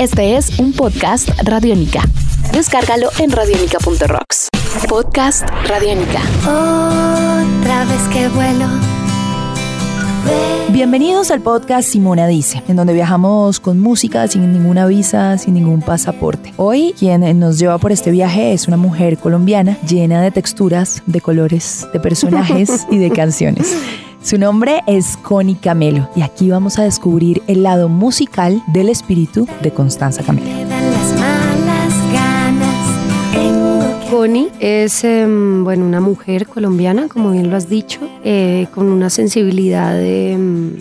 [0.00, 2.00] Este es un podcast Radiónica.
[2.54, 4.48] Descárgalo en radiónica.rocks.
[4.88, 6.22] Podcast Radiónica.
[6.40, 8.64] Otra vez que vuelo.
[10.70, 15.82] Bienvenidos al podcast Simona Dice, en donde viajamos con música sin ninguna visa, sin ningún
[15.82, 16.54] pasaporte.
[16.56, 21.20] Hoy quien nos lleva por este viaje es una mujer colombiana llena de texturas, de
[21.20, 23.76] colores, de personajes y de canciones.
[24.22, 29.48] Su nombre es Connie Camelo y aquí vamos a descubrir el lado musical del espíritu
[29.62, 30.46] de Constanza Camelo.
[34.10, 39.08] Connie es em, bueno, una mujer colombiana, como bien lo has dicho, eh, con una
[39.08, 40.76] sensibilidad em,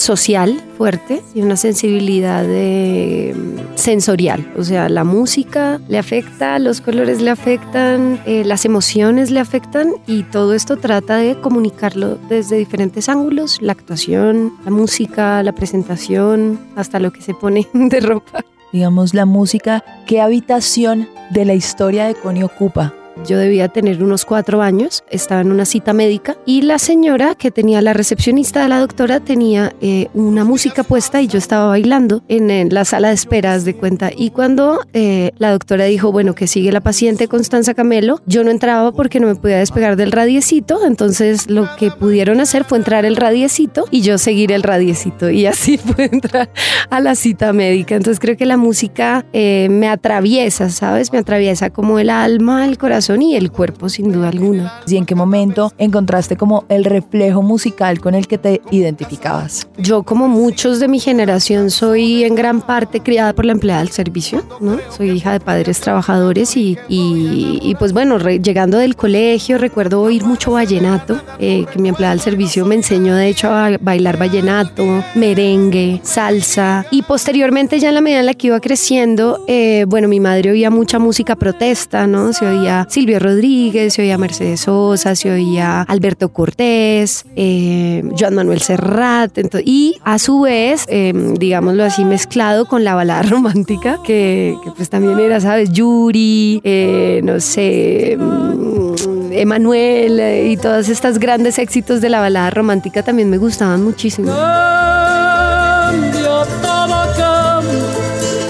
[0.00, 4.50] social fuerte y una sensibilidad em, sensorial.
[4.56, 9.92] O sea, la música le afecta, los colores le afectan, eh, las emociones le afectan
[10.06, 16.58] y todo esto trata de comunicarlo desde diferentes ángulos, la actuación, la música, la presentación,
[16.76, 18.44] hasta lo que se pone de ropa.
[18.72, 22.94] Digamos, la música, ¿qué habitación de la historia de Connie ocupa?
[23.26, 27.50] Yo debía tener unos cuatro años, estaba en una cita médica y la señora que
[27.50, 32.22] tenía la recepcionista de la doctora tenía eh, una música puesta y yo estaba bailando
[32.28, 34.10] en, la sala de esperas de cuenta.
[34.16, 38.50] Y cuando eh, la doctora dijo, bueno, que sigue la paciente Constanza Camelo, yo no
[38.50, 43.04] entraba porque no me podía despegar del radiecito, entonces lo que pudieron hacer fue entrar
[43.04, 46.50] el radiecito y yo seguir el radiecito y así pude entrar
[46.88, 47.94] a la cita médica.
[47.94, 51.12] Entonces creo que la música eh, me atraviesa, ¿sabes?
[51.12, 54.72] Me atraviesa como el alma, el corazón y el cuerpo sin duda alguna.
[54.86, 59.68] ¿Y en qué momento encontraste como el reflejo musical con el que te identificabas?
[59.78, 63.90] Yo como muchos de mi generación soy en gran parte criada por la empleada del
[63.90, 64.78] servicio, ¿no?
[64.96, 70.00] Soy hija de padres trabajadores y, y- y, pues bueno, re- llegando del colegio recuerdo
[70.02, 74.18] oír mucho vallenato, eh, que mi empleada del servicio me enseñó de hecho a bailar
[74.18, 79.84] vallenato, merengue, salsa y posteriormente ya en la medida en la que iba creciendo, eh,
[79.88, 82.32] bueno, mi madre oía mucha música protesta, ¿no?
[82.32, 88.60] Se oía Silvio Rodríguez, se oía Mercedes Sosa, se oía Alberto Cortés, eh, Joan Manuel
[88.60, 94.70] Serrat, y a su vez, eh, digámoslo así, mezclado con la balada romántica, que, que
[94.72, 95.72] pues también era, ¿sabes?
[95.72, 102.50] Yuri, eh, no sé, mm, Emanuel eh, y todos estos grandes éxitos de la balada
[102.50, 104.30] romántica también me gustaban muchísimo.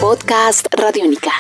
[0.01, 1.31] Podcast Radiónica.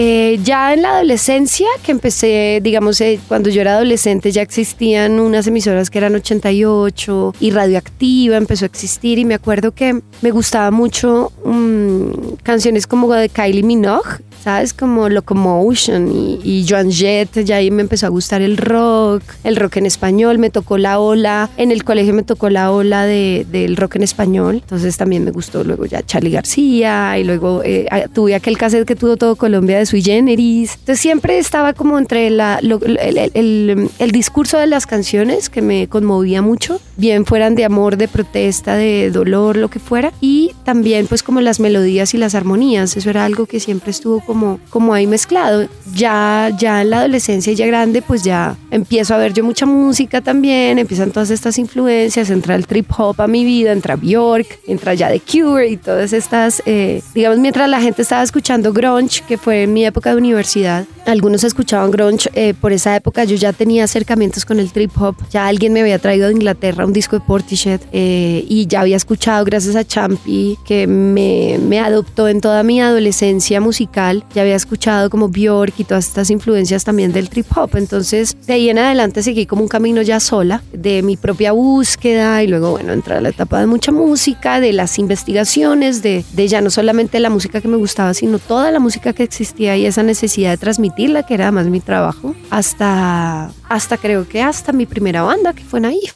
[0.00, 5.18] Eh, ya en la adolescencia, que empecé, digamos, eh, cuando yo era adolescente ya existían
[5.18, 10.30] unas emisoras que eran 88 y Radioactiva empezó a existir y me acuerdo que me
[10.30, 14.72] gustaba mucho mm, canciones como de Kylie Minogue, ¿sabes?
[14.72, 19.56] Como Locomotion y, y Joan Jett, ya ahí me empezó a gustar el rock, el
[19.56, 23.46] rock en español, me tocó la ola, en el colegio me tocó la ola de-
[23.52, 27.86] del rock en español, entonces también me gustó luego ya Charlie García y luego eh,
[28.14, 32.30] tuve aquel cassette que tuvo todo Colombia de Sui Generis, entonces siempre estaba como entre
[32.30, 37.26] la, lo- el, el- el- el discurso de las canciones que me conmovía mucho, bien
[37.26, 41.60] fueran de amor, de protesta, de dolor, lo que fuera, y también pues como las
[41.60, 44.37] melodías y las armonías, eso era algo que siempre estuvo como,
[44.70, 45.68] como ahí mezclado.
[45.94, 50.20] Ya, ya en la adolescencia ya grande pues ya empiezo a ver yo mucha música
[50.20, 54.94] también, empiezan todas estas influencias, entra el trip hop a mi vida, entra Bjork, entra
[54.94, 59.38] ya The Cure y todas estas, eh, digamos, mientras la gente estaba escuchando grunge, que
[59.38, 63.52] fue en mi época de universidad, algunos escuchaban grunge, eh, por esa época yo ya
[63.52, 67.18] tenía acercamientos con el trip hop, ya alguien me había traído de Inglaterra un disco
[67.18, 72.40] de Portishead eh, y ya había escuchado gracias a Champi que me, me adoptó en
[72.40, 77.28] toda mi adolescencia musical, ya había escuchado como Bjork y todas estas influencias también del
[77.28, 81.16] trip hop, entonces de ahí en adelante seguí como un camino ya sola de mi
[81.16, 86.02] propia búsqueda y luego bueno entrar a la etapa de mucha música, de las investigaciones,
[86.02, 89.22] de, de ya no solamente la música que me gustaba, sino toda la música que
[89.22, 94.42] existía y esa necesidad de transmitirla, que era además mi trabajo, hasta, hasta creo que
[94.42, 96.14] hasta mi primera banda, que fue Naif.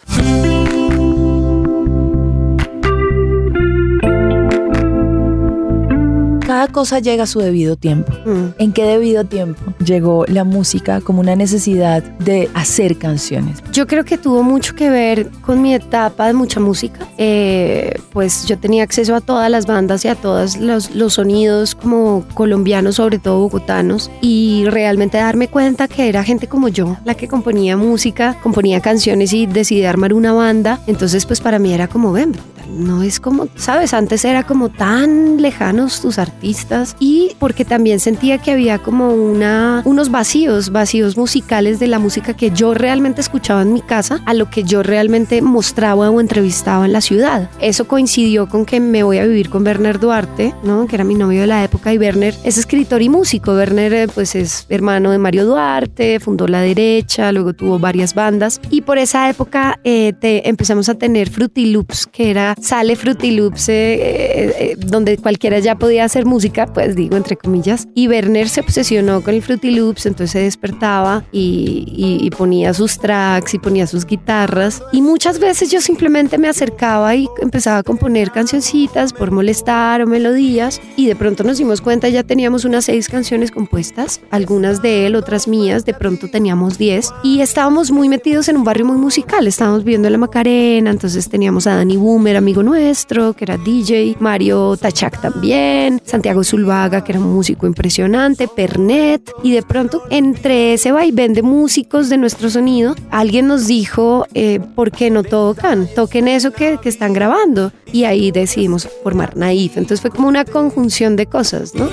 [6.62, 8.12] Cada cosa llega a su debido tiempo.
[8.25, 8.55] Mm.
[8.59, 13.59] ¿En qué debido tiempo llegó la música como una necesidad de hacer canciones?
[13.73, 17.00] Yo creo que tuvo mucho que ver con mi etapa de mucha música.
[17.19, 21.75] Eh, pues yo tenía acceso a todas las bandas y a todos los, los sonidos
[21.75, 27.17] como colombianos, sobre todo bogotanos, y realmente darme cuenta que era gente como yo la
[27.17, 30.79] que componía música, componía canciones y decidí armar una banda.
[30.87, 32.37] Entonces pues para mí era como, ven,
[32.73, 38.39] no es como, sabes, antes era como tan lejanos tus artistas y porque también sentía
[38.39, 43.63] que había como una, unos vacíos, vacíos musicales de la música que yo realmente escuchaba
[43.63, 47.51] en mi casa a lo que yo realmente mostraba o entrevistaba en la ciudad.
[47.61, 50.87] Eso coincidió con que me voy a vivir con Werner Duarte, ¿no?
[50.87, 53.53] que era mi novio de la época y Werner es escritor y músico.
[53.53, 58.61] Werner eh, pues es hermano de Mario Duarte, fundó La Derecha, luego tuvo varias bandas
[58.71, 63.32] y por esa época eh, te, empezamos a tener Fruity Loops, que era, sale Fruity
[63.32, 68.61] Loops eh, donde cualquiera ya podía hacer música, pues digo entre comillas, y Werner se
[68.61, 71.85] obsesionó con el Fruity Loops, entonces se despertaba y,
[72.23, 74.82] y ponía sus tracks y ponía sus guitarras.
[74.93, 80.06] Y muchas veces yo simplemente me acercaba y empezaba a componer cancioncitas por molestar o
[80.06, 85.06] melodías y de pronto nos dimos cuenta ya teníamos unas seis canciones compuestas, algunas de
[85.06, 88.97] él, otras mías, de pronto teníamos diez y estábamos muy metidos en un barrio muy
[88.97, 94.19] musical, estábamos viendo la Macarena, entonces teníamos a Dani Boomer, amigo nuestro, que era DJ,
[94.20, 100.75] Mario Tachak también, Santiago Zulvaga, que era un músico impresionante, Pernet y de pronto entre
[100.75, 105.88] ese vaivén de músicos de nuestro sonido, alguien nos dijo, eh, ¿por qué no tocan?
[105.94, 107.72] Toquen eso que, que están grabando.
[107.90, 109.78] Y ahí decidimos formar Naif.
[109.78, 111.88] Entonces fue como una conjunción de cosas, ¿no?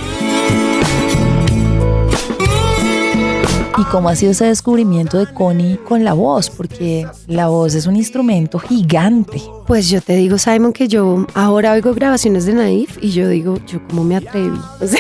[3.80, 6.50] ¿Y cómo ha sido ese descubrimiento de Connie con la voz?
[6.50, 9.42] Porque la voz es un instrumento gigante.
[9.70, 13.60] Pues yo te digo, Simon, que yo ahora oigo grabaciones de Naif y yo digo,
[13.68, 14.60] yo cómo me atreví.
[14.82, 15.00] O sea,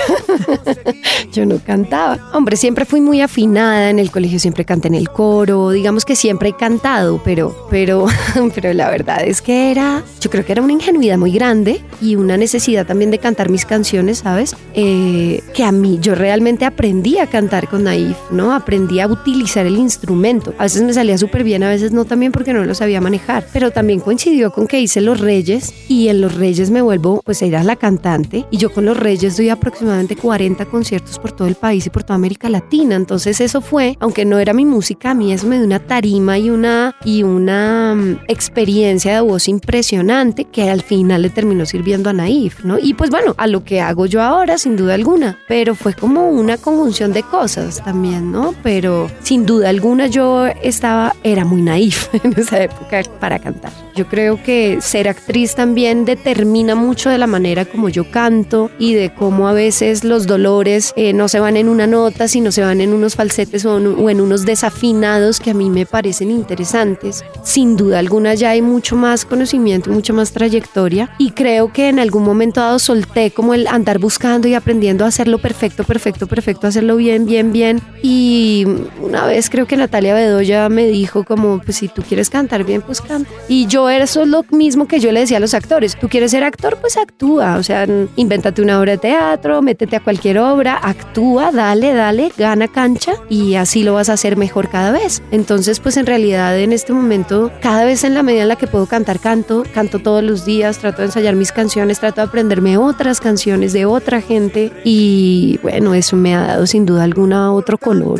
[1.33, 2.19] yo no cantaba.
[2.33, 6.15] Hombre, siempre fui muy afinada, en el colegio siempre canté en el coro, digamos que
[6.15, 8.05] siempre he cantado, pero, pero,
[8.53, 12.15] pero la verdad es que era, yo creo que era una ingenuidad muy grande y
[12.15, 14.55] una necesidad también de cantar mis canciones, ¿sabes?
[14.75, 18.53] Eh, que a mí, yo realmente aprendí a cantar con Naif, ¿no?
[18.53, 20.53] Aprendí a utilizar el instrumento.
[20.59, 23.47] A veces me salía súper bien, a veces no también porque no lo sabía manejar,
[23.51, 27.41] pero también coincidió con que hice Los Reyes y en Los Reyes me vuelvo, pues
[27.41, 31.55] era la cantante y yo con Los Reyes doy aproximadamente 40 conciertos por todo el
[31.55, 32.95] país y por toda América Latina.
[32.95, 36.37] Entonces eso fue, aunque no era mi música, a mí eso me dio una tarima
[36.37, 42.09] y una, y una mm, experiencia de voz impresionante que al final le terminó sirviendo
[42.09, 42.77] a Naif, ¿no?
[42.79, 46.29] Y pues bueno, a lo que hago yo ahora, sin duda alguna, pero fue como
[46.29, 48.53] una conjunción de cosas también, ¿no?
[48.63, 53.71] Pero sin duda alguna yo estaba, era muy naif en esa época para cantar.
[53.95, 54.48] Yo creo que
[54.81, 59.53] ser actriz también determina mucho de la manera como yo canto y de cómo a
[59.53, 63.15] veces los dolores eh, no se van en una nota, sino se van en unos
[63.15, 67.23] falsetes o, en unos desafinados que a mí me parecen interesantes.
[67.43, 71.99] Sin duda alguna ya hay mucho más conocimiento, mucha más trayectoria y creo que en
[71.99, 76.67] algún momento dado solté como el andar buscando y aprendiendo a hacerlo perfecto, perfecto, perfecto,
[76.67, 77.81] hacerlo bien, bien, bien.
[78.01, 78.65] Y
[79.01, 82.81] una vez creo que Natalia Bedoya me dijo como, pues si tú quieres cantar bien,
[82.81, 83.29] pues canta.
[83.47, 85.97] Y yo eso es lo mismo que yo le decía a los actores.
[85.97, 87.57] Tú quieres ser actor, pues actúa.
[87.57, 92.67] O sea, invéntate una obra de teatro, métete a cualquier obra, actúa, dale, dale, gana
[92.67, 95.21] cancha y así lo vas a hacer mejor cada vez.
[95.31, 98.67] Entonces, pues en realidad en este momento, cada vez en la medida en la que
[98.67, 102.77] puedo cantar, canto, canto todos los días, trato de ensayar mis canciones, trato de aprenderme
[102.77, 107.77] otras canciones de otra gente y bueno, eso me ha dado sin duda alguna otro
[107.77, 108.19] color.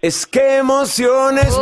[0.00, 1.54] Es que emociones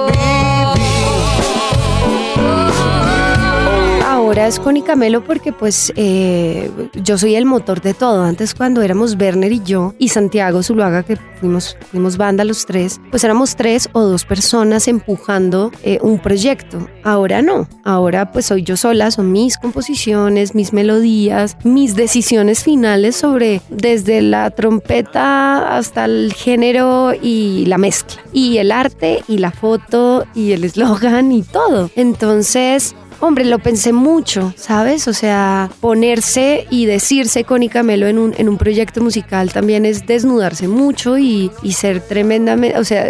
[4.23, 6.71] ahora es con Icamelo porque pues eh,
[7.03, 8.23] yo soy el motor de todo.
[8.23, 13.01] Antes cuando éramos Werner y yo y Santiago Zuluaga, que fuimos, fuimos banda los tres,
[13.11, 16.89] pues éramos tres o dos personas empujando eh, un proyecto.
[17.03, 23.17] Ahora no, ahora pues soy yo sola, son mis composiciones, mis melodías, mis decisiones finales
[23.17, 29.51] sobre desde la trompeta hasta el género y la mezcla, y el arte y la
[29.51, 31.91] foto y el eslogan y todo.
[31.97, 35.07] Entonces Hombre, lo pensé mucho, ¿sabes?
[35.07, 40.09] O sea, ponerse y decirse con Icamelo en un, en un proyecto musical también es
[40.09, 43.07] desnudarse mucho y, y ser tremendamente, o sea,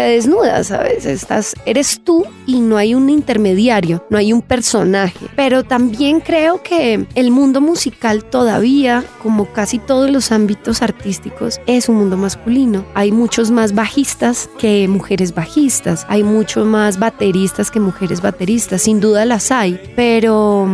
[0.00, 1.04] te desnudas, ¿sabes?
[1.04, 5.26] Estás, eres tú y no hay un intermediario, no hay un personaje.
[5.36, 11.90] Pero también creo que el mundo musical todavía, como casi todos los ámbitos artísticos, es
[11.90, 12.86] un mundo masculino.
[12.94, 19.00] Hay muchos más bajistas que mujeres bajistas, hay mucho más bateristas que mujeres bateristas, sin
[19.00, 20.66] duda las hay, pero,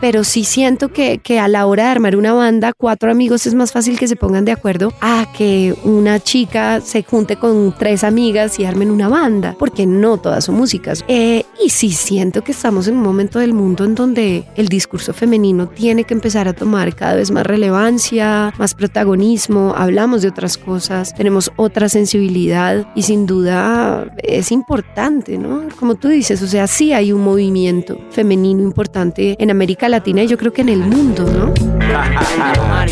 [0.00, 3.54] pero sí siento que, que a la hora de armar una banda, cuatro amigos es
[3.54, 8.02] más fácil que se pongan de acuerdo a que una chica se junte con tres
[8.02, 11.04] amigas y armen una banda, porque no todas son músicas.
[11.08, 15.12] Eh, y sí siento que estamos en un momento del mundo en donde el discurso
[15.12, 20.58] femenino tiene que empezar a tomar cada vez más relevancia, más protagonismo, hablamos de otras
[20.58, 25.68] cosas, tenemos otra sensibilidad y sin duda es importante, ¿no?
[25.78, 30.26] Como tú dices, o sea, sí hay un movimiento femenino importante en América Latina y
[30.26, 31.52] yo creo que en el mundo, ¿no?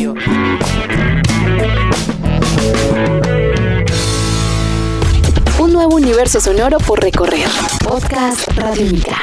[0.01, 1.10] Un
[6.11, 7.47] universo sonoro por recorrer.
[7.85, 9.23] Podcast Radiónica.